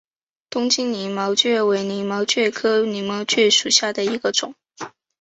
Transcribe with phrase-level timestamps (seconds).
[0.49, 4.55] 东京鳞毛蕨为鳞毛蕨科鳞毛蕨属下的一个种。